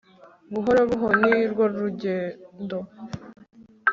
[0.53, 2.77] buhoro buhoro ni rwo rugendo